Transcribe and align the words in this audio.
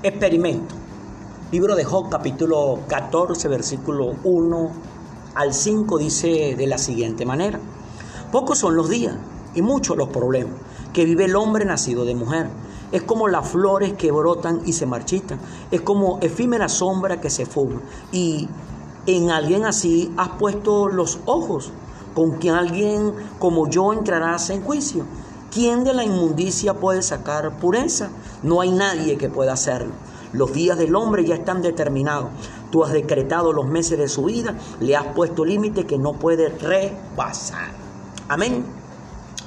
Experimento. 0.00 0.76
Libro 1.50 1.74
de 1.74 1.82
Job, 1.82 2.08
capítulo 2.08 2.78
14, 2.86 3.48
versículo 3.48 4.14
1 4.22 4.70
al 5.34 5.52
5, 5.52 5.98
dice 5.98 6.54
de 6.56 6.66
la 6.68 6.78
siguiente 6.78 7.26
manera. 7.26 7.58
Pocos 8.30 8.60
son 8.60 8.76
los 8.76 8.88
días 8.88 9.16
y 9.56 9.62
muchos 9.62 9.96
los 9.96 10.10
problemas 10.10 10.54
que 10.92 11.04
vive 11.04 11.24
el 11.24 11.34
hombre 11.34 11.64
nacido 11.64 12.04
de 12.04 12.14
mujer. 12.14 12.46
Es 12.92 13.02
como 13.02 13.26
las 13.26 13.48
flores 13.48 13.94
que 13.94 14.12
brotan 14.12 14.60
y 14.64 14.74
se 14.74 14.86
marchitan. 14.86 15.40
Es 15.72 15.80
como 15.80 16.20
efímera 16.20 16.68
sombra 16.68 17.20
que 17.20 17.28
se 17.28 17.44
fuma. 17.44 17.80
Y 18.12 18.48
en 19.06 19.32
alguien 19.32 19.64
así 19.64 20.14
has 20.16 20.28
puesto 20.28 20.86
los 20.86 21.18
ojos. 21.24 21.72
Con 22.14 22.38
quien 22.38 22.54
alguien 22.54 23.14
como 23.40 23.68
yo 23.68 23.92
entrarás 23.92 24.48
en 24.50 24.62
juicio. 24.62 25.04
¿Quién 25.50 25.82
de 25.82 25.94
la 25.94 26.04
inmundicia 26.04 26.74
puede 26.74 27.00
sacar 27.00 27.58
pureza? 27.58 28.10
No 28.42 28.60
hay 28.60 28.70
nadie 28.70 29.16
que 29.16 29.30
pueda 29.30 29.54
hacerlo. 29.54 29.92
Los 30.34 30.52
días 30.52 30.76
del 30.76 30.94
hombre 30.94 31.24
ya 31.24 31.36
están 31.36 31.62
determinados. 31.62 32.28
Tú 32.70 32.84
has 32.84 32.92
decretado 32.92 33.54
los 33.54 33.66
meses 33.66 33.98
de 33.98 34.08
su 34.08 34.24
vida, 34.24 34.54
le 34.80 34.94
has 34.94 35.06
puesto 35.14 35.46
límite 35.46 35.86
que 35.86 35.96
no 35.96 36.12
puede 36.12 36.50
rebasar. 36.50 37.70
Amén. 38.28 38.62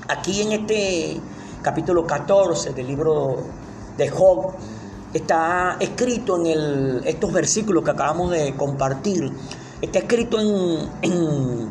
Aquí 0.08 0.42
en 0.42 0.54
este 0.54 1.22
capítulo 1.62 2.08
14 2.08 2.74
del 2.74 2.88
libro 2.88 3.38
de 3.96 4.10
Job 4.10 4.54
está 5.14 5.78
escrito 5.80 6.38
en 6.38 6.46
el, 6.48 7.02
estos 7.06 7.32
versículos 7.32 7.84
que 7.84 7.92
acabamos 7.92 8.32
de 8.32 8.56
compartir. 8.56 9.32
Está 9.80 10.00
escrito 10.00 10.40
en 10.40 11.70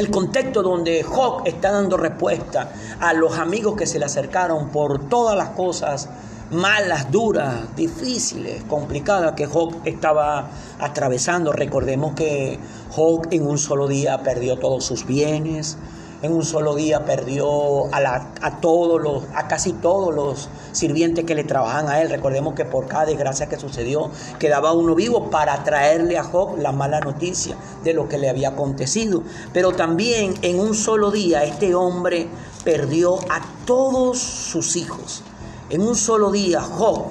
el 0.00 0.10
contexto 0.10 0.62
donde 0.62 1.02
Job 1.02 1.42
está 1.44 1.70
dando 1.70 1.98
respuesta 1.98 2.72
a 3.00 3.12
los 3.12 3.38
amigos 3.38 3.76
que 3.76 3.84
se 3.84 3.98
le 3.98 4.06
acercaron 4.06 4.70
por 4.70 5.10
todas 5.10 5.36
las 5.36 5.50
cosas 5.50 6.08
malas, 6.50 7.10
duras, 7.10 7.76
difíciles, 7.76 8.64
complicadas 8.64 9.34
que 9.34 9.44
Job 9.44 9.74
estaba 9.84 10.48
atravesando. 10.78 11.52
Recordemos 11.52 12.14
que 12.14 12.58
Job 12.90 13.28
en 13.30 13.46
un 13.46 13.58
solo 13.58 13.88
día 13.88 14.22
perdió 14.22 14.58
todos 14.58 14.84
sus 14.86 15.06
bienes, 15.06 15.76
en 16.22 16.32
un 16.32 16.44
solo 16.44 16.74
día 16.74 17.04
perdió 17.04 17.86
a, 17.94 18.60
todos 18.60 19.00
los, 19.00 19.24
a 19.34 19.48
casi 19.48 19.72
todos 19.72 20.14
los 20.14 20.48
sirvientes 20.72 21.24
que 21.24 21.34
le 21.34 21.44
trabajan 21.44 21.88
a 21.88 22.00
él. 22.00 22.10
Recordemos 22.10 22.54
que 22.54 22.64
por 22.64 22.86
cada 22.86 23.06
desgracia 23.06 23.48
que 23.48 23.58
sucedió, 23.58 24.10
quedaba 24.38 24.72
uno 24.72 24.94
vivo 24.94 25.30
para 25.30 25.64
traerle 25.64 26.18
a 26.18 26.24
Job 26.24 26.58
la 26.58 26.72
mala 26.72 27.00
noticia 27.00 27.56
de 27.84 27.94
lo 27.94 28.08
que 28.08 28.18
le 28.18 28.28
había 28.28 28.50
acontecido. 28.50 29.22
Pero 29.52 29.72
también 29.72 30.34
en 30.42 30.60
un 30.60 30.74
solo 30.74 31.10
día 31.10 31.44
este 31.44 31.74
hombre 31.74 32.28
perdió 32.64 33.16
a 33.30 33.40
todos 33.64 34.18
sus 34.18 34.76
hijos. 34.76 35.22
En 35.70 35.82
un 35.82 35.94
solo 35.94 36.30
día 36.30 36.60
Job 36.60 37.04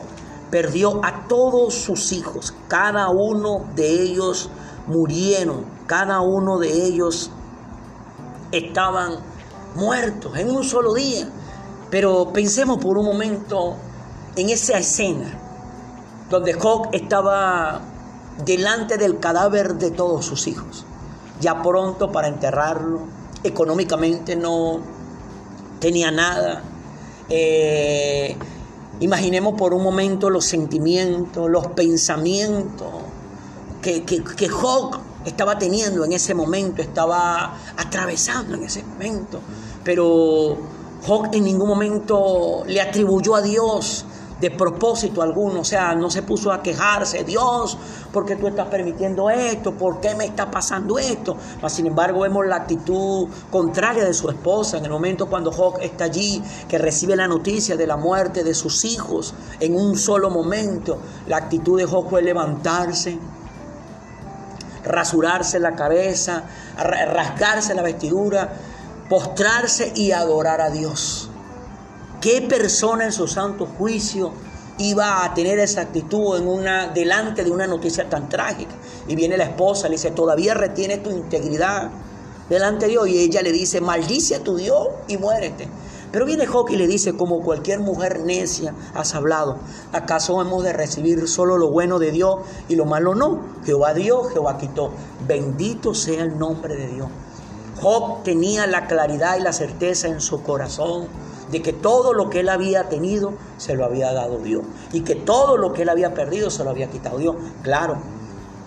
perdió 0.52 1.04
a 1.04 1.28
todos 1.28 1.74
sus 1.74 2.12
hijos. 2.12 2.54
Cada 2.68 3.10
uno 3.10 3.66
de 3.76 3.90
ellos 4.04 4.50
murieron. 4.88 5.66
Cada 5.88 6.22
uno 6.22 6.60
de 6.60 6.86
ellos 6.86 7.32
estaban 8.52 9.18
muertos 9.76 10.38
en 10.38 10.50
un 10.50 10.64
solo 10.64 10.94
día. 10.94 11.28
Pero 11.90 12.32
pensemos 12.34 12.78
por 12.78 12.98
un 12.98 13.06
momento 13.06 13.76
en 14.36 14.50
esa 14.50 14.78
escena 14.78 15.38
donde 16.30 16.54
Job 16.54 16.90
estaba 16.92 17.82
delante 18.46 18.98
del 18.98 19.20
cadáver 19.20 19.76
de 19.76 19.92
todos 19.92 20.26
sus 20.26 20.48
hijos, 20.48 20.86
ya 21.42 21.62
pronto 21.62 22.12
para 22.12 22.28
enterrarlo, 22.28 23.02
económicamente 23.44 24.36
no 24.36 24.80
tenía 25.80 26.12
nada. 26.12 26.62
Eh, 27.30 28.38
imaginemos 29.00 29.56
por 29.56 29.74
un 29.74 29.84
momento 29.84 30.30
los 30.30 30.46
sentimientos, 30.46 31.50
los 31.50 31.68
pensamientos 31.68 32.88
que, 33.82 34.04
que, 34.04 34.24
que 34.24 34.50
estaba 35.26 35.58
teniendo 35.58 36.06
en 36.06 36.14
ese 36.14 36.34
momento, 36.34 36.82
estaba 36.82 37.58
atravesando 37.78 38.56
en 38.56 38.64
ese 38.64 38.84
momento. 38.84 39.40
Pero 39.84 40.58
Job 41.06 41.30
en 41.32 41.44
ningún 41.44 41.68
momento 41.68 42.64
le 42.68 42.82
atribuyó 42.82 43.36
a 43.36 43.42
Dios 43.42 44.06
de 44.40 44.52
propósito 44.52 45.22
alguno, 45.22 45.62
o 45.62 45.66
sea, 45.66 45.94
no 45.96 46.10
se 46.10 46.24
puso 46.24 46.52
a 46.52 46.62
quejarse, 46.62 47.24
Dios, 47.24 47.78
¿por 48.14 48.26
qué 48.26 48.36
tú 48.38 48.48
estás 48.48 48.68
permitiendo 48.68 49.30
esto? 49.30 49.74
¿Por 49.74 50.00
qué 50.00 50.16
me 50.16 50.26
está 50.26 50.50
pasando 50.50 50.98
esto? 50.98 51.36
Mas, 51.62 51.74
sin 51.74 51.88
embargo, 51.88 52.22
vemos 52.22 52.46
la 52.46 52.58
actitud 52.58 53.28
contraria 53.52 54.06
de 54.06 54.14
su 54.14 54.30
esposa 54.30 54.78
en 54.78 54.86
el 54.86 54.92
momento 54.92 55.28
cuando 55.28 55.52
Job 55.52 55.80
está 55.82 56.06
allí, 56.06 56.42
que 56.68 56.78
recibe 56.78 57.16
la 57.16 57.28
noticia 57.28 57.76
de 57.76 57.86
la 57.86 57.98
muerte 57.98 58.44
de 58.44 58.54
sus 58.54 58.86
hijos 58.86 59.34
en 59.60 59.76
un 59.76 59.98
solo 59.98 60.30
momento. 60.30 60.98
La 61.28 61.38
actitud 61.38 61.78
de 61.78 61.86
Job 61.86 62.10
fue 62.10 62.22
levantarse, 62.22 63.20
rasurarse 64.84 65.60
la 65.60 65.76
cabeza, 65.76 66.44
rasgarse 66.78 67.74
la 67.74 67.82
vestidura, 67.82 68.50
postrarse 69.10 69.92
y 69.96 70.12
adorar 70.12 70.62
a 70.62 70.70
Dios. 70.70 71.30
¿Qué 72.22 72.42
persona 72.42 73.06
en 73.06 73.12
su 73.12 73.28
santo 73.28 73.66
juicio 73.66 74.34
iba 74.78 75.24
a 75.24 75.34
tener 75.34 75.60
esa 75.60 75.82
actitud 75.82 76.38
en 76.38 76.48
una, 76.48 76.88
delante 76.88 77.44
de 77.44 77.52
una 77.52 77.66
noticia 77.66 78.10
tan 78.10 78.30
trágica? 78.30 78.76
Y 79.08 79.16
viene 79.16 79.38
la 79.38 79.46
esposa, 79.46 79.88
le 79.88 79.96
dice, 79.96 80.12
todavía 80.12 80.54
retiene 80.54 80.98
tu 80.98 81.10
integridad 81.10 81.90
delante 82.50 82.86
de 82.86 82.92
Dios. 82.92 83.08
Y 83.08 83.20
ella 83.20 83.42
le 83.42 83.52
dice, 83.52 83.82
maldice 83.82 84.36
a 84.36 84.44
tu 84.44 84.58
Dios 84.58 84.88
y 85.08 85.18
muérete. 85.18 85.68
Pero 86.12 86.26
viene 86.26 86.48
Job 86.48 86.68
y 86.70 86.76
le 86.76 86.88
dice, 86.88 87.16
como 87.16 87.42
cualquier 87.42 87.80
mujer 87.80 88.22
necia 88.22 88.74
has 88.96 89.14
hablado, 89.14 89.58
¿acaso 89.94 90.42
hemos 90.42 90.64
de 90.64 90.74
recibir 90.74 91.28
solo 91.28 91.58
lo 91.58 91.70
bueno 91.70 92.00
de 92.00 92.12
Dios 92.12 92.38
y 92.68 92.76
lo 92.76 92.86
malo 92.86 93.14
no? 93.14 93.42
Jehová 93.66 93.94
dio, 93.94 94.24
Jehová 94.24 94.58
quitó. 94.58 94.92
Bendito 95.28 95.94
sea 95.94 96.24
el 96.24 96.40
nombre 96.40 96.76
de 96.76 96.88
Dios. 96.88 97.08
Job 97.82 98.24
tenía 98.24 98.66
la 98.68 98.88
claridad 98.88 99.38
y 99.38 99.42
la 99.42 99.54
certeza 99.54 100.08
en 100.08 100.20
su 100.20 100.42
corazón 100.44 101.08
de 101.52 101.62
que 101.62 101.74
todo 101.74 102.14
lo 102.14 102.30
que 102.30 102.42
él 102.42 102.50
había 102.50 102.90
tenido 102.90 103.34
se 103.58 103.76
lo 103.76 103.86
había 103.86 104.12
dado 104.12 104.38
Dios 104.40 104.64
y 104.92 105.02
que 105.02 105.16
todo 105.16 105.58
lo 105.58 105.74
que 105.74 105.84
él 105.84 105.90
había 105.90 106.14
perdido 106.14 106.50
se 106.50 106.64
lo 106.64 106.70
había 106.70 106.90
quitado 106.90 107.18
Dios. 107.18 107.36
Claro, 107.64 107.98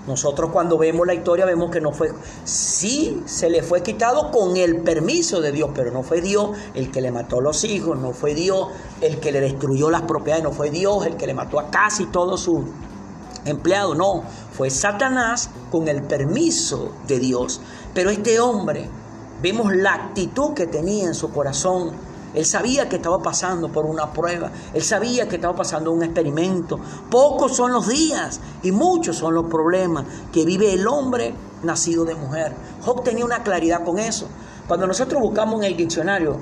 nosotros 0.07 0.51
cuando 0.51 0.79
vemos 0.79 1.07
la 1.07 1.15
historia 1.15 1.45
vemos 1.45 1.71
que 1.71 1.81
no 1.81 1.93
fue, 1.93 2.13
sí 2.45 3.23
se 3.25 3.49
le 3.49 3.63
fue 3.63 3.83
quitado 3.83 4.31
con 4.31 4.57
el 4.57 4.83
permiso 4.83 5.41
de 5.41 5.53
Dios, 5.53 5.71
pero 5.75 5.93
no 5.93 6.03
fue 6.03 6.21
Dios 6.21 6.51
el 6.75 6.91
que 6.91 7.01
le 7.01 7.13
mató 7.13 7.39
a 7.39 7.43
los 7.43 7.63
hijos, 7.65 7.99
no 7.99 8.13
fue 8.13 8.35
Dios 8.35 8.69
el 9.01 9.21
que 9.21 9.31
le 9.31 9.41
destruyó 9.41 9.91
las 9.91 10.03
propiedades, 10.03 10.43
no 10.43 10.53
fue 10.53 10.71
Dios 10.71 11.07
el 11.07 11.17
que 11.17 11.27
le 11.27 11.35
mató 11.35 11.61
a 11.61 11.71
casi 11.71 12.07
todos 12.07 12.41
sus 12.41 12.65
empleados, 13.45 13.97
no, 13.97 14.25
fue 14.53 14.71
Satanás 14.71 15.51
con 15.71 15.89
el 15.89 16.03
permiso 16.03 16.93
de 17.07 17.19
Dios. 17.19 17.61
Pero 17.95 18.11
este 18.11 18.41
hombre, 18.41 18.89
vemos 19.41 19.75
la 19.75 19.95
actitud 19.95 20.55
que 20.55 20.67
tenía 20.67 21.07
en 21.07 21.15
su 21.15 21.31
corazón 21.31 21.93
él 22.35 22.47
sabía 22.47 22.89
que 22.89 22.97
estaba 22.97 23.19
pasando 23.23 23.69
por 23.71 23.85
una 23.85 24.11
prueba. 24.13 24.51
Él 24.73 24.83
sabía 24.83 25.29
que 25.29 25.37
estaba 25.37 25.55
pasando 25.55 25.93
un 25.93 26.03
experimento. 26.03 26.79
Pocos 27.11 27.57
son 27.57 27.73
los 27.73 27.89
días 27.89 28.41
y 28.63 28.73
muchos 28.73 29.17
son 29.17 29.35
los 29.35 29.47
problemas 29.47 30.05
que 30.33 30.45
vive 30.45 30.73
el 30.73 30.87
hombre 30.87 31.35
nacido 31.63 32.05
de 32.05 32.15
mujer. 32.15 32.55
Job 32.85 33.03
tenía 33.03 33.25
una 33.25 33.43
claridad 33.43 33.85
con 33.85 33.99
eso. 33.99 34.29
Cuando 34.67 34.87
nosotros 34.87 35.21
buscamos 35.21 35.61
en 35.61 35.65
el 35.65 35.77
diccionario 35.77 36.39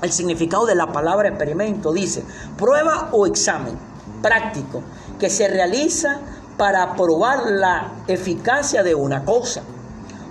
el 0.00 0.12
significado 0.12 0.64
de 0.64 0.74
la 0.74 0.90
palabra 0.90 1.28
experimento, 1.28 1.92
dice 1.92 2.24
prueba 2.56 3.10
o 3.12 3.26
examen 3.26 3.76
práctico 4.22 4.82
que 5.18 5.28
se 5.28 5.46
realiza 5.48 6.20
para 6.56 6.94
probar 6.94 7.50
la 7.50 7.92
eficacia 8.06 8.82
de 8.82 8.94
una 8.94 9.24
cosa 9.24 9.62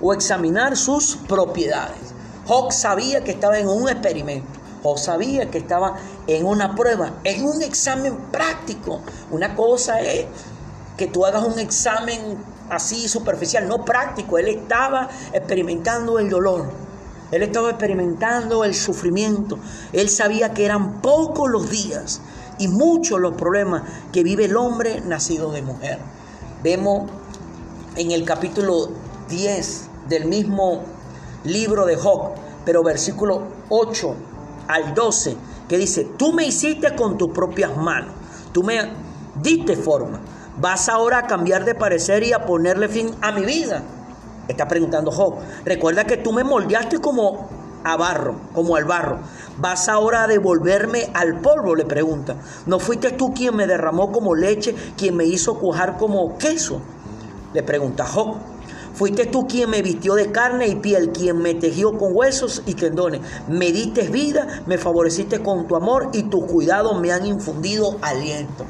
o 0.02 0.14
examinar 0.14 0.76
sus 0.76 1.18
propiedades. 1.18 2.09
Job 2.50 2.72
sabía 2.72 3.24
que 3.24 3.30
estaba 3.30 3.60
en 3.60 3.68
un 3.68 3.88
experimento. 3.88 4.60
Job 4.82 4.98
sabía 4.98 5.52
que 5.52 5.60
estaba 5.60 5.98
en 6.26 6.48
una 6.48 6.74
prueba, 6.74 7.14
en 7.24 7.46
un 7.46 7.62
examen 7.62 8.18
práctico. 8.32 9.02
Una 9.30 9.56
cosa 9.56 10.02
es 10.02 10.26
que 10.98 11.06
tú 11.06 11.28
hagas 11.28 11.44
un 11.44 11.60
examen 11.60 12.40
así 12.72 13.08
superficial, 13.08 13.68
no 13.68 13.86
práctico. 13.86 14.40
Él 14.40 14.48
estaba 14.48 15.10
experimentando 15.32 16.18
el 16.18 16.28
dolor. 16.32 16.72
Él 17.30 17.44
estaba 17.44 17.70
experimentando 17.70 18.64
el 18.64 18.74
sufrimiento. 18.74 19.60
Él 19.94 20.10
sabía 20.10 20.52
que 20.52 20.66
eran 20.66 21.04
pocos 21.04 21.52
los 21.52 21.70
días 21.70 22.20
y 22.58 22.68
muchos 22.68 23.20
los 23.20 23.36
problemas 23.36 23.84
que 24.12 24.24
vive 24.24 24.46
el 24.46 24.58
hombre 24.58 25.02
nacido 25.02 25.52
de 25.52 25.62
mujer. 25.62 26.00
Vemos 26.64 27.12
en 27.96 28.10
el 28.10 28.26
capítulo 28.26 28.90
10 29.30 29.84
del 30.10 30.26
mismo 30.26 30.82
libro 31.44 31.86
de 31.86 31.96
Job, 31.96 32.32
pero 32.66 32.84
versículo 32.84 33.44
8 33.70 34.16
al 34.68 34.94
12, 34.94 35.38
que 35.68 35.78
dice, 35.78 36.08
tú 36.18 36.34
me 36.34 36.46
hiciste 36.46 36.96
con 36.96 37.18
tus 37.18 37.32
propias 37.32 37.76
manos, 37.76 38.14
tú 38.52 38.64
me 38.64 38.80
diste 39.42 39.76
forma, 39.76 40.20
vas 40.58 40.90
ahora 40.90 41.20
a 41.20 41.28
cambiar 41.28 41.66
de 41.66 41.76
parecer 41.76 42.24
y 42.24 42.34
a 42.34 42.46
ponerle 42.46 42.88
fin 42.88 43.12
a 43.22 43.32
mi 43.32 43.46
vida. 43.46 43.84
Está 44.48 44.68
preguntando 44.68 45.12
Job, 45.12 45.36
recuerda 45.64 46.06
que 46.06 46.18
tú 46.18 46.34
me 46.34 46.44
moldeaste 46.44 47.00
como 47.00 47.48
a 47.84 47.96
barro, 47.98 48.36
como 48.54 48.76
al 48.76 48.86
barro. 48.86 49.20
¿Vas 49.58 49.90
ahora 49.90 50.24
a 50.24 50.28
devolverme 50.28 51.10
al 51.14 51.40
polvo? 51.40 51.76
Le 51.76 51.86
pregunta. 51.86 52.36
¿No 52.66 52.80
fuiste 52.80 53.12
tú 53.12 53.34
quien 53.34 53.56
me 53.56 53.68
derramó 53.68 54.12
como 54.12 54.36
leche, 54.36 54.76
quien 54.98 55.16
me 55.16 55.26
hizo 55.26 55.60
cuajar 55.60 55.98
como 55.98 56.38
queso? 56.38 56.82
Le 57.54 57.64
pregunta 57.64 58.06
Job. 58.06 58.38
Fuiste 59.00 59.28
tú 59.28 59.48
quien 59.48 59.70
me 59.70 59.82
vistió 59.82 60.14
de 60.16 60.30
carne 60.30 60.68
y 60.68 60.76
piel, 60.76 61.14
quien 61.14 61.38
me 61.38 61.54
tejió 61.54 61.98
con 61.98 62.14
huesos 62.14 62.64
y 62.66 62.74
tendones. 62.74 63.22
Me 63.48 63.72
diste 63.72 64.10
vida, 64.10 64.62
me 64.66 64.78
favoreciste 64.78 65.42
con 65.42 65.70
tu 65.70 65.78
amor 65.78 66.10
y 66.12 66.24
tus 66.24 66.44
cuidados 66.44 67.00
me 67.00 67.14
han 67.14 67.26
infundido 67.26 67.98
aliento. 68.02 68.66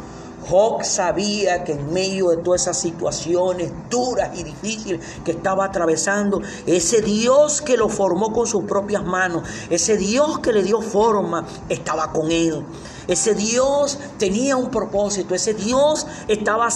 Job 0.47 0.83
sabía 0.83 1.63
que 1.63 1.71
en 1.71 1.91
medio 1.91 2.29
de 2.29 2.37
todas 2.37 2.61
esas 2.61 2.79
situaciones 2.79 3.71
duras 3.89 4.29
y 4.37 4.43
difíciles 4.43 5.01
que 5.25 5.31
estaba 5.31 5.65
atravesando, 5.65 6.43
ese 6.67 7.01
Dios 7.01 7.63
que 7.63 7.75
lo 7.75 7.89
formó 7.89 8.31
con 8.31 8.45
sus 8.45 8.65
propias 8.65 9.03
manos, 9.03 9.49
ese 9.71 9.97
Dios 9.97 10.37
que 10.39 10.53
le 10.53 10.61
dio 10.61 10.79
forma, 10.81 11.47
estaba 11.69 12.11
con 12.11 12.31
él. 12.31 12.63
Ese 13.07 13.33
Dios 13.33 13.97
tenía 14.19 14.55
un 14.55 14.69
propósito, 14.69 15.33
ese 15.33 15.55
Dios 15.55 16.05
estaba 16.27 16.69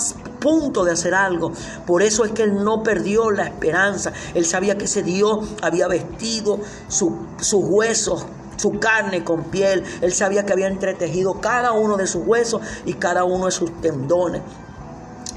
punto 0.44 0.84
de 0.84 0.92
hacer 0.92 1.16
algo. 1.16 1.54
Por 1.88 2.04
eso 2.04 2.26
es 2.26 2.34
que 2.34 2.44
él 2.44 2.64
no 2.64 2.84
perdió 2.84 3.32
la 3.32 3.46
esperanza. 3.46 4.12
Él 4.34 4.46
sabía 4.46 4.78
que 4.78 4.86
ese 4.86 5.02
Dios 5.02 5.48
había 5.62 5.88
vestido 5.88 6.60
sus 6.90 7.14
huesos 7.54 8.26
su 8.56 8.80
carne 8.80 9.24
con 9.24 9.46
piel. 9.46 9.84
Él 10.02 10.14
sabía 10.14 10.46
que 10.46 10.54
había 10.54 10.68
entretejido 10.68 11.42
cada 11.42 11.72
uno 11.72 11.98
de 11.98 12.08
sus 12.08 12.26
huesos 12.26 12.62
y 12.86 12.94
cada 12.94 13.24
uno 13.24 13.46
de 13.46 13.52
sus 13.52 13.82
tendones. 13.82 14.42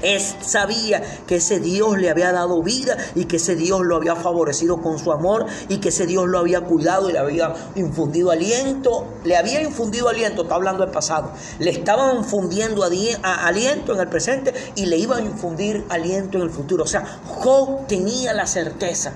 Él 0.07 0.21
sabía 0.21 1.03
que 1.27 1.35
ese 1.35 1.59
Dios 1.59 1.97
le 1.97 2.09
había 2.09 2.31
dado 2.31 2.63
vida 2.63 2.95
y 3.13 3.25
que 3.25 3.35
ese 3.35 3.57
Dios 3.57 3.81
lo 3.81 3.97
había 3.97 4.15
favorecido 4.15 4.81
con 4.81 4.99
su 4.99 5.11
amor 5.11 5.45
y 5.67 5.79
que 5.79 5.89
ese 5.89 6.05
Dios 6.05 6.29
lo 6.29 6.39
había 6.39 6.61
cuidado 6.61 7.09
y 7.09 7.13
le 7.13 7.19
había 7.19 7.53
infundido 7.75 8.31
aliento. 8.31 9.05
Le 9.25 9.35
había 9.35 9.61
infundido 9.61 10.07
aliento, 10.07 10.43
está 10.43 10.55
hablando 10.55 10.83
del 10.83 10.93
pasado. 10.93 11.33
Le 11.59 11.71
estaban 11.71 12.15
infundiendo 12.15 12.83
aliento 12.85 13.93
en 13.93 13.99
el 13.99 14.07
presente 14.07 14.53
y 14.75 14.85
le 14.85 14.95
iban 14.95 15.23
a 15.23 15.25
infundir 15.25 15.85
aliento 15.89 16.37
en 16.37 16.43
el 16.43 16.51
futuro. 16.51 16.85
O 16.85 16.87
sea, 16.87 17.19
Job 17.25 17.85
tenía 17.87 18.33
la 18.33 18.47
certeza 18.47 19.11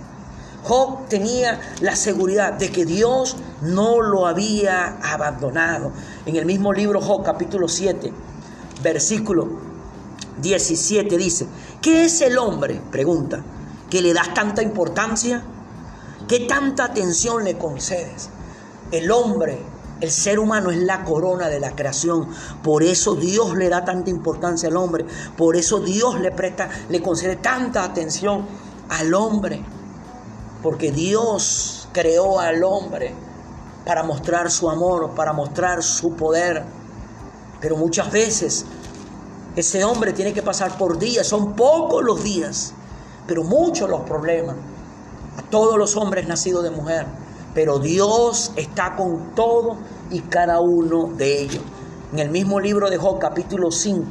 Job 0.63 1.07
tenía 1.07 1.59
la 1.79 1.95
seguridad 1.95 2.53
de 2.53 2.69
que 2.69 2.85
Dios 2.85 3.35
no 3.61 4.01
lo 4.01 4.27
había 4.27 4.97
abandonado. 5.01 5.91
En 6.25 6.35
el 6.35 6.45
mismo 6.45 6.71
libro 6.71 7.01
Job 7.01 7.23
capítulo 7.23 7.67
7, 7.67 8.13
versículo 8.83 9.70
17 10.41 11.17
dice, 11.17 11.47
¿qué 11.81 12.05
es 12.05 12.21
el 12.21 12.37
hombre? 12.37 12.81
Pregunta, 12.91 13.43
que 13.89 14.01
le 14.01 14.13
das 14.13 14.33
tanta 14.33 14.61
importancia? 14.61 15.43
¿Qué 16.27 16.41
tanta 16.41 16.85
atención 16.85 17.43
le 17.43 17.57
concedes? 17.57 18.29
El 18.91 19.11
hombre, 19.11 19.59
el 19.99 20.11
ser 20.11 20.39
humano 20.39 20.71
es 20.71 20.77
la 20.77 21.03
corona 21.03 21.47
de 21.49 21.59
la 21.59 21.75
creación. 21.75 22.27
Por 22.63 22.83
eso 22.83 23.15
Dios 23.15 23.55
le 23.55 23.69
da 23.69 23.85
tanta 23.85 24.09
importancia 24.09 24.69
al 24.69 24.77
hombre. 24.77 25.05
Por 25.37 25.55
eso 25.55 25.79
Dios 25.79 26.19
le 26.19 26.31
presta, 26.31 26.69
le 26.89 27.01
concede 27.01 27.35
tanta 27.37 27.83
atención 27.83 28.45
al 28.89 29.13
hombre 29.13 29.63
porque 30.61 30.91
Dios 30.91 31.87
creó 31.91 32.39
al 32.39 32.63
hombre 32.63 33.13
para 33.85 34.03
mostrar 34.03 34.51
su 34.51 34.69
amor, 34.69 35.11
para 35.15 35.33
mostrar 35.33 35.81
su 35.83 36.15
poder. 36.15 36.63
Pero 37.59 37.77
muchas 37.77 38.11
veces 38.11 38.65
ese 39.55 39.83
hombre 39.83 40.13
tiene 40.13 40.33
que 40.33 40.41
pasar 40.41 40.77
por 40.77 40.97
días, 40.97 41.27
son 41.27 41.53
pocos 41.53 42.03
los 42.03 42.23
días, 42.23 42.73
pero 43.27 43.43
muchos 43.43 43.89
los 43.89 44.01
problemas. 44.01 44.55
A 45.37 45.41
todos 45.43 45.77
los 45.77 45.95
hombres 45.95 46.27
nacidos 46.27 46.63
de 46.63 46.71
mujer, 46.71 47.05
pero 47.53 47.79
Dios 47.79 48.51
está 48.55 48.95
con 48.95 49.33
todo 49.33 49.77
y 50.09 50.19
cada 50.21 50.59
uno 50.59 51.11
de 51.17 51.41
ellos. 51.41 51.63
En 52.11 52.19
el 52.19 52.29
mismo 52.29 52.59
libro 52.59 52.89
de 52.89 52.97
Job, 52.97 53.19
capítulo 53.19 53.71
5, 53.71 54.05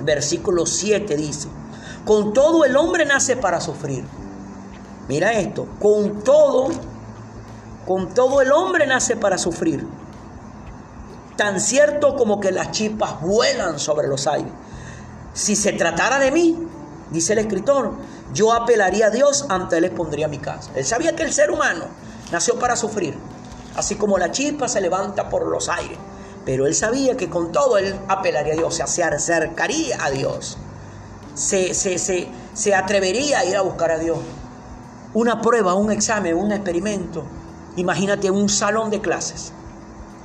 versículo 0.00 0.64
7 0.64 1.16
dice, 1.16 1.48
con 2.06 2.32
todo 2.32 2.64
el 2.64 2.76
hombre 2.76 3.04
nace 3.04 3.36
para 3.36 3.60
sufrir 3.60 4.04
Mira 5.08 5.32
esto, 5.32 5.66
con 5.80 6.22
todo, 6.22 6.68
con 7.86 8.12
todo 8.12 8.42
el 8.42 8.52
hombre 8.52 8.86
nace 8.86 9.16
para 9.16 9.38
sufrir. 9.38 9.86
Tan 11.38 11.60
cierto 11.60 12.16
como 12.16 12.40
que 12.40 12.50
las 12.50 12.72
chispas 12.72 13.20
vuelan 13.20 13.78
sobre 13.78 14.08
los 14.08 14.26
aires. 14.26 14.52
Si 15.34 15.54
se 15.54 15.72
tratara 15.72 16.18
de 16.18 16.32
mí, 16.32 16.58
dice 17.12 17.34
el 17.34 17.38
escritor, 17.38 17.92
yo 18.34 18.52
apelaría 18.52 19.06
a 19.06 19.10
Dios, 19.10 19.46
ante 19.48 19.76
él 19.76 19.82
les 19.82 19.92
pondría 19.92 20.26
mi 20.26 20.38
casa. 20.38 20.72
Él 20.74 20.84
sabía 20.84 21.14
que 21.14 21.22
el 21.22 21.32
ser 21.32 21.52
humano 21.52 21.84
nació 22.32 22.58
para 22.58 22.74
sufrir, 22.74 23.16
así 23.76 23.94
como 23.94 24.18
la 24.18 24.32
chispa 24.32 24.66
se 24.66 24.80
levanta 24.80 25.28
por 25.28 25.46
los 25.46 25.68
aires. 25.68 25.96
Pero 26.44 26.66
él 26.66 26.74
sabía 26.74 27.16
que 27.16 27.30
con 27.30 27.52
todo 27.52 27.78
él 27.78 27.94
apelaría 28.08 28.54
a 28.54 28.56
Dios, 28.56 28.74
o 28.74 28.76
sea, 28.76 28.88
se 28.88 29.04
acercaría 29.04 30.04
a 30.04 30.10
Dios, 30.10 30.58
se, 31.34 31.72
se, 31.72 31.98
se, 31.98 32.26
se 32.52 32.74
atrevería 32.74 33.38
a 33.38 33.44
ir 33.44 33.56
a 33.56 33.62
buscar 33.62 33.92
a 33.92 33.98
Dios 33.98 34.18
una 35.14 35.40
prueba, 35.40 35.74
un 35.74 35.92
examen, 35.92 36.34
un 36.34 36.50
experimento. 36.50 37.22
Imagínate 37.76 38.28
un 38.28 38.48
salón 38.48 38.90
de 38.90 39.00
clases. 39.00 39.52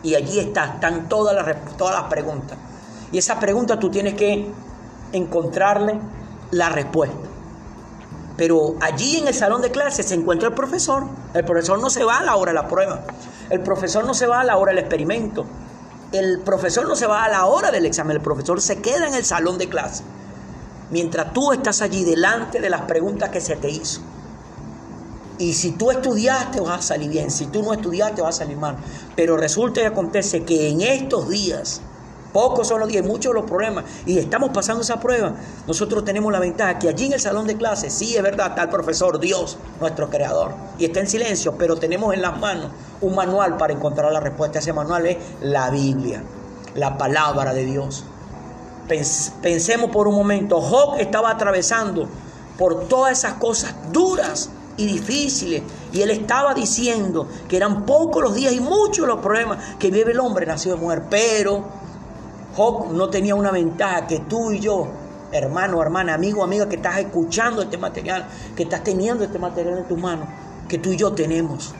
Y 0.03 0.15
allí 0.15 0.39
están 0.39 1.07
todas 1.09 1.33
las, 1.33 1.77
todas 1.77 1.95
las 1.95 2.09
preguntas. 2.09 2.57
Y 3.11 3.17
esa 3.17 3.39
pregunta 3.39 3.79
tú 3.79 3.89
tienes 3.89 4.15
que 4.15 4.51
encontrarle 5.13 5.99
la 6.51 6.69
respuesta. 6.69 7.15
Pero 8.35 8.75
allí 8.81 9.17
en 9.17 9.27
el 9.27 9.33
salón 9.33 9.61
de 9.61 9.71
clases 9.71 10.07
se 10.07 10.15
encuentra 10.15 10.49
el 10.49 10.55
profesor. 10.55 11.05
El 11.33 11.45
profesor 11.45 11.79
no 11.79 11.89
se 11.89 12.03
va 12.03 12.17
a 12.17 12.23
la 12.23 12.35
hora 12.35 12.51
de 12.51 12.55
la 12.55 12.67
prueba. 12.67 13.01
El 13.49 13.61
profesor 13.61 14.05
no 14.05 14.13
se 14.13 14.25
va 14.25 14.41
a 14.41 14.43
la 14.43 14.57
hora 14.57 14.71
del 14.71 14.79
experimento. 14.79 15.45
El 16.11 16.41
profesor 16.41 16.87
no 16.87 16.95
se 16.95 17.07
va 17.07 17.23
a 17.23 17.29
la 17.29 17.45
hora 17.45 17.71
del 17.71 17.85
examen. 17.85 18.17
El 18.17 18.23
profesor 18.23 18.59
se 18.61 18.81
queda 18.81 19.07
en 19.07 19.13
el 19.13 19.25
salón 19.25 19.57
de 19.57 19.69
clases. 19.69 20.03
Mientras 20.89 21.33
tú 21.33 21.53
estás 21.53 21.81
allí 21.81 22.03
delante 22.03 22.59
de 22.59 22.69
las 22.69 22.81
preguntas 22.81 23.29
que 23.29 23.41
se 23.41 23.55
te 23.55 23.69
hizo. 23.69 24.01
Y 25.43 25.51
si 25.51 25.71
tú 25.71 25.91
estudiaste 25.91 26.61
vas 26.61 26.79
a 26.79 26.81
salir 26.81 27.09
bien, 27.09 27.29
si 27.29 27.47
tú 27.47 27.63
no 27.63 27.73
estudiaste 27.73 28.21
vas 28.21 28.35
a 28.37 28.39
salir 28.43 28.55
mal. 28.55 28.77
Pero 29.13 29.35
resulta 29.35 29.81
y 29.81 29.83
acontece 29.83 30.43
que 30.43 30.69
en 30.69 30.79
estos 30.79 31.27
días, 31.27 31.81
pocos 32.31 32.69
son 32.69 32.79
los 32.79 32.87
días, 32.87 33.05
muchos 33.05 33.33
los 33.33 33.43
problemas, 33.43 33.83
y 34.05 34.19
estamos 34.19 34.51
pasando 34.53 34.83
esa 34.83 35.01
prueba, 35.01 35.35
nosotros 35.67 36.05
tenemos 36.05 36.31
la 36.31 36.39
ventaja 36.39 36.79
que 36.79 36.87
allí 36.87 37.07
en 37.07 37.13
el 37.13 37.19
salón 37.19 37.45
de 37.45 37.57
clases, 37.57 37.91
sí 37.91 38.15
es 38.15 38.23
verdad, 38.23 38.51
está 38.51 38.61
el 38.61 38.69
profesor, 38.69 39.19
Dios, 39.19 39.57
nuestro 39.81 40.09
creador, 40.09 40.53
y 40.79 40.85
está 40.85 41.01
en 41.01 41.09
silencio, 41.09 41.55
pero 41.57 41.75
tenemos 41.75 42.13
en 42.13 42.21
las 42.21 42.39
manos 42.39 42.71
un 43.01 43.13
manual 43.13 43.57
para 43.57 43.73
encontrar 43.73 44.13
la 44.13 44.21
respuesta. 44.21 44.59
Ese 44.59 44.71
manual 44.71 45.05
es 45.07 45.17
la 45.41 45.69
Biblia, 45.71 46.23
la 46.73 46.97
palabra 46.97 47.53
de 47.53 47.65
Dios. 47.65 48.05
Pensemos 49.41 49.91
por 49.91 50.07
un 50.07 50.15
momento, 50.15 50.61
Job 50.61 50.95
estaba 50.99 51.31
atravesando 51.31 52.07
por 52.57 52.87
todas 52.87 53.17
esas 53.17 53.33
cosas 53.33 53.75
duras 53.91 54.49
y 54.77 54.85
difíciles. 54.85 55.63
Y 55.91 56.01
él 56.01 56.11
estaba 56.11 56.53
diciendo 56.53 57.27
que 57.47 57.57
eran 57.57 57.85
pocos 57.85 58.23
los 58.23 58.35
días 58.35 58.53
y 58.53 58.59
muchos 58.59 59.07
los 59.07 59.19
problemas 59.19 59.75
que 59.79 59.91
vive 59.91 60.11
el 60.11 60.19
hombre 60.19 60.45
nacido 60.45 60.75
de 60.75 60.81
mujer. 60.81 61.03
Pero 61.09 61.65
Job 62.55 62.91
no 62.91 63.09
tenía 63.09 63.35
una 63.35 63.51
ventaja 63.51 64.07
que 64.07 64.19
tú 64.19 64.51
y 64.51 64.59
yo, 64.59 64.87
hermano, 65.31 65.81
hermana, 65.81 66.13
amigo, 66.13 66.43
amiga, 66.43 66.69
que 66.69 66.75
estás 66.75 66.99
escuchando 66.99 67.61
este 67.61 67.77
material, 67.77 68.27
que 68.55 68.63
estás 68.63 68.83
teniendo 68.83 69.23
este 69.23 69.39
material 69.39 69.79
en 69.79 69.87
tus 69.87 69.99
manos, 69.99 70.27
que 70.67 70.77
tú 70.77 70.91
y 70.91 70.97
yo 70.97 71.13
tenemos 71.13 71.73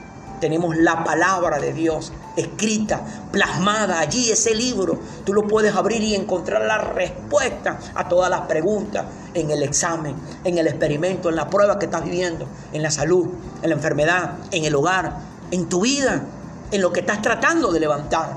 tenemos 0.44 0.76
la 0.76 1.02
palabra 1.02 1.58
de 1.58 1.72
Dios 1.72 2.12
escrita, 2.36 3.00
plasmada 3.32 3.98
allí, 3.98 4.30
ese 4.30 4.54
libro. 4.54 4.98
Tú 5.24 5.32
lo 5.32 5.48
puedes 5.48 5.74
abrir 5.74 6.02
y 6.02 6.14
encontrar 6.14 6.66
la 6.66 6.76
respuesta 6.76 7.78
a 7.94 8.06
todas 8.10 8.28
las 8.28 8.42
preguntas 8.42 9.06
en 9.32 9.50
el 9.50 9.62
examen, 9.62 10.14
en 10.44 10.58
el 10.58 10.66
experimento, 10.66 11.30
en 11.30 11.36
la 11.36 11.48
prueba 11.48 11.78
que 11.78 11.86
estás 11.86 12.04
viviendo, 12.04 12.46
en 12.74 12.82
la 12.82 12.90
salud, 12.90 13.26
en 13.62 13.70
la 13.70 13.74
enfermedad, 13.76 14.34
en 14.50 14.66
el 14.66 14.74
hogar, 14.74 15.16
en 15.50 15.66
tu 15.66 15.80
vida, 15.80 16.22
en 16.70 16.82
lo 16.82 16.92
que 16.92 17.00
estás 17.00 17.22
tratando 17.22 17.72
de 17.72 17.80
levantar. 17.80 18.34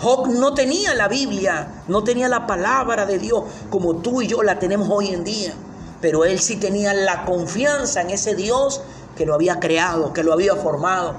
Job 0.00 0.28
no 0.28 0.54
tenía 0.54 0.94
la 0.94 1.08
Biblia, 1.08 1.82
no 1.86 2.02
tenía 2.02 2.30
la 2.30 2.46
palabra 2.46 3.04
de 3.04 3.18
Dios 3.18 3.44
como 3.68 3.96
tú 3.96 4.22
y 4.22 4.26
yo 4.26 4.42
la 4.42 4.58
tenemos 4.58 4.88
hoy 4.90 5.08
en 5.08 5.22
día, 5.22 5.52
pero 6.00 6.24
él 6.24 6.40
sí 6.40 6.56
tenía 6.56 6.94
la 6.94 7.26
confianza 7.26 8.00
en 8.00 8.08
ese 8.08 8.34
Dios 8.34 8.80
que 9.16 9.26
lo 9.26 9.34
había 9.34 9.60
creado, 9.60 10.12
que 10.12 10.22
lo 10.22 10.32
había 10.32 10.56
formado, 10.56 11.14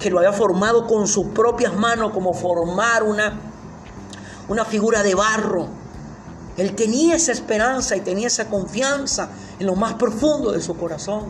que 0.00 0.10
lo 0.10 0.18
había 0.18 0.32
formado 0.32 0.86
con 0.86 1.06
sus 1.06 1.26
propias 1.28 1.76
manos, 1.76 2.12
como 2.12 2.32
formar 2.32 3.02
una, 3.02 3.38
una 4.48 4.64
figura 4.64 5.02
de 5.02 5.14
barro. 5.14 5.66
Él 6.56 6.74
tenía 6.74 7.16
esa 7.16 7.32
esperanza 7.32 7.96
y 7.96 8.00
tenía 8.00 8.26
esa 8.26 8.48
confianza 8.48 9.28
en 9.58 9.66
lo 9.66 9.74
más 9.74 9.94
profundo 9.94 10.52
de 10.52 10.60
su 10.60 10.76
corazón. 10.76 11.26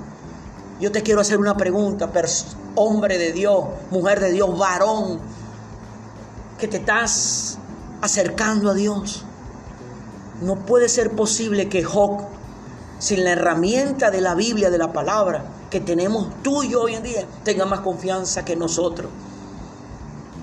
Yo 0.80 0.92
te 0.92 1.02
quiero 1.02 1.20
hacer 1.20 1.38
una 1.38 1.56
pregunta, 1.56 2.10
hombre 2.76 3.18
de 3.18 3.32
Dios, 3.32 3.64
mujer 3.90 4.20
de 4.20 4.30
Dios, 4.30 4.56
varón, 4.56 5.18
que 6.58 6.68
te 6.68 6.78
estás 6.78 7.58
acercando 8.00 8.70
a 8.70 8.74
Dios. 8.74 9.24
No 10.40 10.54
puede 10.54 10.88
ser 10.88 11.10
posible 11.16 11.68
que 11.68 11.82
Job, 11.82 12.20
sin 13.00 13.24
la 13.24 13.32
herramienta 13.32 14.10
de 14.10 14.20
la 14.20 14.34
Biblia, 14.34 14.70
de 14.70 14.78
la 14.78 14.92
palabra, 14.92 15.44
que 15.70 15.80
tenemos 15.80 16.28
tú 16.42 16.62
y 16.62 16.70
yo 16.70 16.82
hoy 16.82 16.94
en 16.94 17.02
día 17.02 17.26
tenga 17.44 17.66
más 17.66 17.80
confianza 17.80 18.44
que 18.44 18.56
nosotros. 18.56 19.10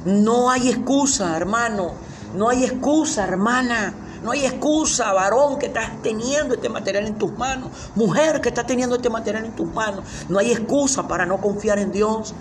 No 0.05 0.51
hay 0.51 0.70
excusa, 0.70 1.36
hermano. 1.36 1.94
No 2.36 2.50
hay 2.50 2.63
excusa, 2.63 3.24
hermana. 3.24 3.94
No 4.24 4.32
hay 4.32 4.46
excusa, 4.46 5.12
varón, 5.13 5.58
que 5.58 5.67
estás 5.67 6.01
teniendo 6.01 6.55
este 6.55 6.70
material 6.70 7.08
en 7.08 7.17
tus 7.17 7.32
manos. 7.38 7.70
Mujer, 7.96 8.41
que 8.41 8.50
estás 8.50 8.67
teniendo 8.67 8.96
este 8.96 9.10
material 9.10 9.46
en 9.46 9.55
tus 9.55 9.67
manos. 9.67 10.03
No 10.29 10.39
hay 10.39 10.51
excusa 10.51 11.08
para 11.08 11.25
no 11.25 11.38
confiar 11.38 11.79
en 11.79 11.91
Dios. 11.91 12.34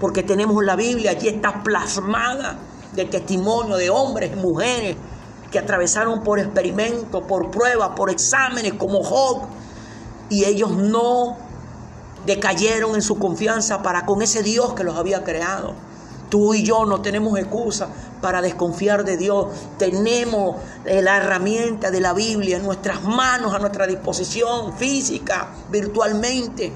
Porque 0.00 0.24
tenemos 0.24 0.64
la 0.64 0.74
Biblia, 0.74 1.12
allí 1.12 1.28
está 1.28 1.62
plasmada 1.62 2.58
de 2.92 3.04
testimonio 3.04 3.76
de 3.76 3.88
hombres 3.88 4.32
y 4.32 4.36
mujeres 4.36 4.96
que 5.52 5.58
atravesaron 5.60 6.24
por 6.24 6.40
experimentos, 6.40 7.22
por 7.24 7.50
pruebas, 7.52 7.90
por 7.94 8.10
exámenes 8.10 8.74
como 8.74 9.04
Job. 9.04 9.42
Y 10.28 10.44
ellos 10.44 10.72
no 10.72 11.36
decayeron 12.26 12.94
en 12.94 13.02
su 13.02 13.18
confianza 13.18 13.82
para 13.82 14.06
con 14.06 14.22
ese 14.22 14.42
Dios 14.42 14.74
que 14.74 14.84
los 14.84 14.96
había 14.96 15.24
creado. 15.24 15.74
Tú 16.28 16.54
y 16.54 16.62
yo 16.62 16.86
no 16.86 17.02
tenemos 17.02 17.38
excusa 17.38 17.88
para 18.22 18.40
desconfiar 18.40 19.04
de 19.04 19.18
Dios. 19.18 19.48
Tenemos 19.78 20.56
eh, 20.86 21.02
la 21.02 21.18
herramienta 21.18 21.90
de 21.90 22.00
la 22.00 22.14
Biblia 22.14 22.56
en 22.56 22.62
nuestras 22.62 23.02
manos, 23.02 23.52
a 23.52 23.58
nuestra 23.58 23.86
disposición 23.86 24.72
física, 24.78 25.48
virtualmente, 25.70 26.72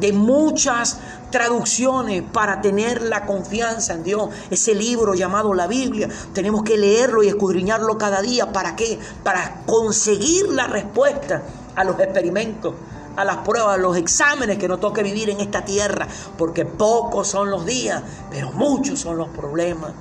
de 0.00 0.12
muchas 0.14 0.96
traducciones 1.30 2.22
para 2.32 2.62
tener 2.62 3.02
la 3.02 3.26
confianza 3.26 3.92
en 3.92 4.04
Dios. 4.04 4.30
Ese 4.50 4.74
libro 4.74 5.12
llamado 5.12 5.52
la 5.52 5.66
Biblia, 5.66 6.08
tenemos 6.32 6.62
que 6.62 6.78
leerlo 6.78 7.22
y 7.22 7.28
escudriñarlo 7.28 7.98
cada 7.98 8.22
día. 8.22 8.52
¿Para 8.52 8.74
qué? 8.74 8.98
Para 9.22 9.64
conseguir 9.66 10.48
la 10.48 10.66
respuesta 10.66 11.42
a 11.76 11.84
los 11.84 12.00
experimentos 12.00 12.72
a 13.16 13.24
las 13.24 13.38
pruebas, 13.38 13.74
a 13.74 13.78
los 13.78 13.96
exámenes 13.96 14.58
que 14.58 14.68
nos 14.68 14.80
toque 14.80 15.02
vivir 15.02 15.30
en 15.30 15.40
esta 15.40 15.64
tierra, 15.64 16.06
porque 16.38 16.64
pocos 16.64 17.28
son 17.28 17.50
los 17.50 17.66
días, 17.66 18.02
pero 18.30 18.52
muchos 18.52 19.00
son 19.00 19.16
los 19.16 19.28
problemas. 19.28 19.92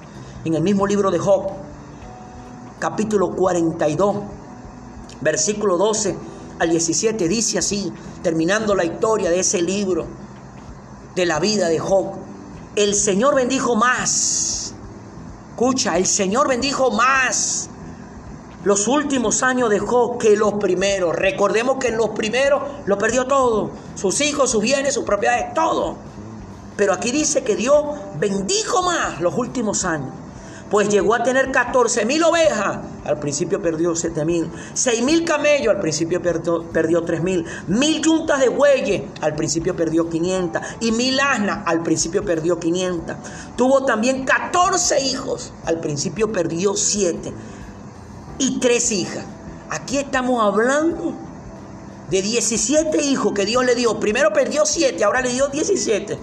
En 0.45 0.55
el 0.55 0.61
mismo 0.61 0.87
libro 0.87 1.11
de 1.11 1.19
Job, 1.19 1.51
capítulo 2.79 3.35
42, 3.35 4.17
versículo 5.21 5.77
12 5.77 6.17
al 6.59 6.69
17, 6.69 7.27
dice 7.27 7.59
así, 7.59 7.91
terminando 8.23 8.75
la 8.75 8.83
historia 8.83 9.29
de 9.29 9.39
ese 9.39 9.61
libro 9.61 10.07
de 11.15 11.25
la 11.25 11.39
vida 11.39 11.67
de 11.67 11.79
Job, 11.79 12.13
el 12.75 12.95
Señor 12.95 13.35
bendijo 13.35 13.75
más. 13.75 14.73
Escucha, 15.51 15.97
el 15.97 16.07
Señor 16.07 16.47
bendijo 16.47 16.91
más 16.91 17.70
los 18.63 18.87
últimos 18.87 19.41
años 19.43 19.69
de 19.69 19.79
Job 19.79 20.17
que 20.17 20.35
los 20.35 20.53
primeros. 20.53 21.15
Recordemos 21.15 21.77
que 21.77 21.91
los 21.91 22.09
primeros 22.09 22.61
lo 22.85 22.97
perdió 22.97 23.25
todo. 23.25 23.71
Sus 23.95 24.21
hijos, 24.21 24.51
sus 24.51 24.61
bienes, 24.61 24.93
sus 24.93 25.03
propiedades, 25.03 25.53
todo. 25.53 25.95
Pero 26.77 26.93
aquí 26.93 27.11
dice 27.11 27.43
que 27.43 27.55
Dios 27.55 27.83
bendijo 28.19 28.83
más 28.83 29.19
los 29.19 29.35
últimos 29.37 29.85
años. 29.85 30.09
Pues 30.69 30.87
llegó 30.87 31.15
a 31.15 31.23
tener 31.23 31.51
14 31.51 32.05
mil 32.05 32.23
ovejas. 32.23 32.79
Al 33.03 33.19
principio 33.19 33.61
perdió 33.61 33.93
7 33.93 34.23
mil. 34.23 34.49
6 34.73 35.03
mil 35.03 35.25
camellos. 35.25 35.75
Al 35.75 35.81
principio 35.81 36.21
perdió, 36.21 36.63
perdió 36.63 37.03
3 37.03 37.21
mil. 37.23 37.45
Mil 37.67 38.01
yuntas 38.01 38.39
de 38.39 38.47
bueyes. 38.47 39.03
Al 39.19 39.35
principio 39.35 39.75
perdió 39.75 40.09
500. 40.09 40.61
Y 40.79 40.93
mil 40.93 41.19
asnas. 41.19 41.59
Al 41.65 41.83
principio 41.83 42.23
perdió 42.23 42.57
500. 42.57 43.17
Tuvo 43.57 43.83
también 43.83 44.23
14 44.23 45.01
hijos. 45.07 45.51
Al 45.65 45.81
principio 45.81 46.31
perdió 46.31 46.73
7 46.73 47.33
y 48.41 48.59
tres 48.59 48.91
hijas. 48.91 49.23
Aquí 49.69 49.97
estamos 49.97 50.43
hablando 50.43 51.13
de 52.09 52.21
17 52.23 53.03
hijos 53.03 53.33
que 53.33 53.45
Dios 53.45 53.63
le 53.63 53.75
dio. 53.75 53.99
Primero 53.99 54.33
perdió 54.33 54.65
7, 54.65 55.03
ahora 55.03 55.21
le 55.21 55.29
dio 55.29 55.47
17. 55.47 56.17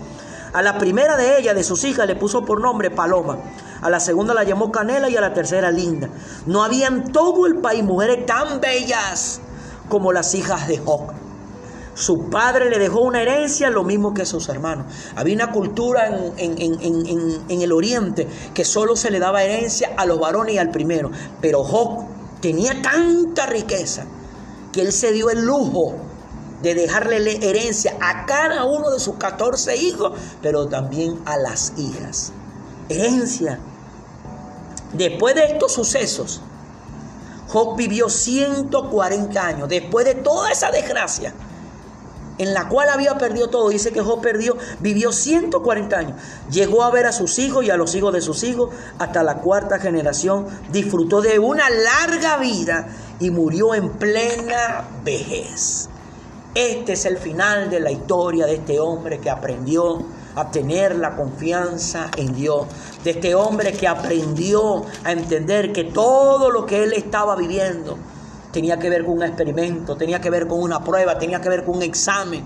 A 0.53 0.63
la 0.63 0.79
primera 0.79 1.17
de 1.17 1.39
ellas, 1.39 1.55
de 1.55 1.63
sus 1.63 1.85
hijas, 1.85 2.09
le 2.09 2.17
puso 2.17 2.45
por 2.45 2.61
nombre 2.61 2.91
Paloma. 2.91 3.39
A 3.81 3.89
la 3.89 4.01
segunda 4.01 4.35
la 4.35 4.43
llamó 4.43 4.73
Canela 4.73 5.09
y 5.09 5.17
a 5.17 5.21
la 5.21 5.33
tercera 5.33 5.71
Linda. 5.71 6.09
No 6.47 6.65
había 6.65 6.89
en 6.89 7.13
todo 7.13 7.47
el 7.47 7.59
país 7.59 7.85
mujeres 7.85 8.27
tan 8.27 8.61
bellas 8.61 9.41
como 9.89 10.13
las 10.13 10.35
hijas 10.35 10.67
de 10.67 10.79
Job. 10.79 11.13
Su 11.99 12.31
padre 12.31 12.71
le 12.71 12.79
dejó 12.79 13.01
una 13.01 13.23
herencia 13.23 13.71
lo 13.71 13.83
mismo 13.83 14.15
que 14.15 14.25
sus 14.25 14.49
hermanos. 14.49 14.87
Había 15.17 15.35
una 15.35 15.51
cultura 15.51 16.09
en, 16.37 17.61
el 17.61 17.73
oriente 17.73 18.29
que 18.55 18.65
solo 18.65 18.95
se 18.95 19.11
le 19.11 19.19
daba 19.19 19.43
herencia 19.43 19.95
a 19.97 20.07
los 20.07 20.21
varones 20.21 20.55
y 20.55 20.59
al 20.59 20.71
primero. 20.71 21.11
Pero 21.41 21.65
Job 21.65 22.05
tenía 22.41 22.81
tanta 22.83 23.47
riqueza 23.47 24.07
que 24.73 24.83
él 24.83 24.93
se 24.93 25.13
dio 25.13 25.31
el 25.31 25.45
lujo 25.45 25.97
de 26.63 26.75
dejarle 26.75 27.37
herencia 27.49 27.97
a 28.01 28.27
cada 28.27 28.65
uno 28.65 28.91
de 28.91 28.99
sus 28.99 29.17
14 29.17 29.77
hijos, 29.77 30.13
pero 30.43 30.69
también 30.69 31.21
a 31.25 31.37
las 31.37 31.73
hijas. 31.77 32.33
Herencia. 32.89 33.61
Después 34.93 35.35
de 35.35 35.45
estos 35.45 35.73
sucesos, 35.73 36.41
Job 37.49 37.77
vivió 37.77 38.09
140 38.09 39.47
años. 39.47 39.69
Después 39.69 40.05
de 40.05 40.15
toda 40.15 40.51
esa 40.51 40.71
desgracia, 40.71 41.33
en 42.39 42.55
la 42.55 42.69
cual 42.69 42.89
había 42.89 43.19
perdido 43.19 43.49
todo. 43.49 43.69
Dice 43.69 43.93
que 43.93 44.01
Job 44.01 44.21
perdió, 44.21 44.57
vivió 44.81 45.13
140 45.13 45.97
años. 45.97 46.21
Llegó 46.51 46.83
a 46.83 46.91
ver 46.91 47.07
a 47.07 47.13
sus 47.13 47.39
hijos 47.39 47.65
y 47.65 47.71
a 47.71 47.77
los 47.77 47.95
hijos 47.95 48.13
de 48.13 48.21
sus 48.21 48.43
hijos 48.45 48.71
hasta 48.99 49.23
la 49.23 49.37
cuarta 49.37 49.79
generación. 49.79 50.47
Disfrutó 50.71 51.21
de 51.21 51.39
una 51.39 51.69
larga 51.69 52.39
vida 52.39 52.89
y 53.21 53.31
murió 53.31 53.75
en 53.75 53.91
plena 53.91 54.85
vejez. 55.05 55.89
Este 56.55 56.95
es 56.95 57.05
el 57.05 57.19
final 57.19 57.71
de 57.71 57.81
la 57.81 57.91
historia 57.91 58.47
de 58.47 58.55
este 58.55 58.81
hombre 58.81 59.19
que 59.19 59.31
aprendió 59.31 60.03
a 60.35 60.51
tener 60.51 60.97
la 60.97 61.15
confianza 61.15 62.11
en 62.17 62.35
Dios. 62.35 62.67
De 63.05 63.11
este 63.11 63.35
hombre 63.35 63.73
que 63.73 63.87
aprendió 63.87 64.85
a 65.05 65.13
entender 65.13 65.73
que 65.73 65.85
todo 65.85 66.51
lo 66.51 66.65
que 66.65 66.85
él 66.85 66.93
estaba 66.95 67.37
viviendo 67.37 67.99
tenía 68.53 68.79
que 68.79 68.89
ver 68.89 69.05
con 69.05 69.15
un 69.15 69.23
experimento, 69.23 69.97
tenía 69.97 70.21
que 70.21 70.31
ver 70.31 70.47
con 70.47 70.63
una 70.63 70.83
prueba, 70.83 71.19
tenía 71.19 71.41
que 71.41 71.49
ver 71.49 71.65
con 71.65 71.77
un 71.77 71.83
examen. 71.83 72.45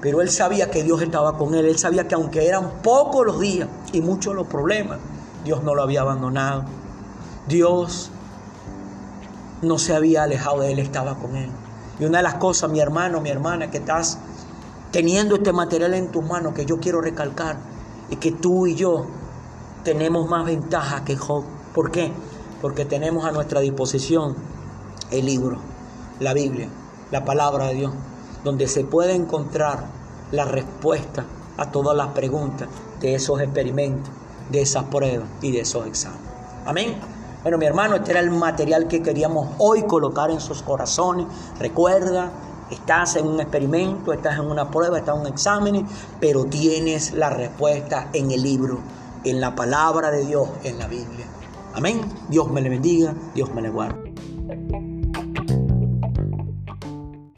Pero 0.00 0.20
él 0.20 0.30
sabía 0.30 0.70
que 0.70 0.82
Dios 0.82 1.00
estaba 1.02 1.36
con 1.36 1.54
él, 1.54 1.66
él 1.66 1.78
sabía 1.78 2.08
que 2.08 2.14
aunque 2.14 2.46
eran 2.46 2.82
pocos 2.82 3.24
los 3.24 3.40
días 3.40 3.68
y 3.92 4.00
muchos 4.00 4.34
los 4.34 4.46
problemas, 4.46 4.98
Dios 5.44 5.62
no 5.62 5.74
lo 5.74 5.82
había 5.82 6.00
abandonado. 6.00 6.64
Dios 7.46 8.10
no 9.62 9.78
se 9.78 9.94
había 9.94 10.24
alejado 10.24 10.60
de 10.60 10.72
él, 10.72 10.78
estaba 10.78 11.16
con 11.16 11.36
él. 11.36 11.50
Y 12.00 12.04
una 12.04 12.18
de 12.18 12.24
las 12.24 12.34
cosas, 12.34 12.70
mi 12.70 12.80
hermano, 12.80 13.20
mi 13.20 13.30
hermana, 13.30 13.70
que 13.70 13.78
estás 13.78 14.18
teniendo 14.90 15.36
este 15.36 15.52
material 15.52 15.94
en 15.94 16.08
tus 16.08 16.24
manos, 16.24 16.52
que 16.52 16.66
yo 16.66 16.78
quiero 16.80 17.00
recalcar, 17.00 17.58
es 18.10 18.18
que 18.18 18.32
tú 18.32 18.66
y 18.66 18.74
yo 18.74 19.06
tenemos 19.84 20.28
más 20.28 20.44
ventaja 20.44 21.04
que 21.04 21.16
Job. 21.16 21.44
¿Por 21.74 21.90
qué? 21.90 22.12
Porque 22.60 22.84
tenemos 22.84 23.24
a 23.24 23.32
nuestra 23.32 23.60
disposición 23.60 24.36
el 25.12 25.26
libro, 25.26 25.58
la 26.20 26.34
Biblia, 26.34 26.68
la 27.10 27.24
palabra 27.24 27.66
de 27.66 27.74
Dios, 27.74 27.92
donde 28.44 28.66
se 28.66 28.84
puede 28.84 29.14
encontrar 29.14 29.84
la 30.30 30.44
respuesta 30.44 31.24
a 31.58 31.70
todas 31.70 31.96
las 31.96 32.08
preguntas 32.08 32.68
de 33.00 33.14
esos 33.14 33.40
experimentos, 33.40 34.10
de 34.50 34.62
esas 34.62 34.84
pruebas 34.84 35.28
y 35.40 35.52
de 35.52 35.60
esos 35.60 35.86
exámenes. 35.86 36.26
Amén. 36.64 36.96
Bueno, 37.42 37.58
mi 37.58 37.66
hermano, 37.66 37.96
este 37.96 38.12
era 38.12 38.20
el 38.20 38.30
material 38.30 38.86
que 38.86 39.02
queríamos 39.02 39.48
hoy 39.58 39.82
colocar 39.82 40.30
en 40.30 40.40
sus 40.40 40.62
corazones. 40.62 41.26
Recuerda, 41.58 42.30
estás 42.70 43.16
en 43.16 43.26
un 43.26 43.40
experimento, 43.40 44.12
estás 44.12 44.38
en 44.38 44.46
una 44.46 44.70
prueba, 44.70 44.98
estás 44.98 45.16
en 45.16 45.22
un 45.22 45.26
examen, 45.26 45.86
pero 46.20 46.44
tienes 46.44 47.12
la 47.12 47.30
respuesta 47.30 48.08
en 48.12 48.30
el 48.30 48.42
libro, 48.42 48.78
en 49.24 49.40
la 49.40 49.54
palabra 49.54 50.10
de 50.10 50.24
Dios, 50.24 50.48
en 50.62 50.78
la 50.78 50.86
Biblia. 50.86 51.26
Amén. 51.74 52.00
Dios 52.28 52.50
me 52.50 52.60
le 52.60 52.68
bendiga, 52.68 53.14
Dios 53.34 53.52
me 53.52 53.62
le 53.62 53.70
guarde. 53.70 54.01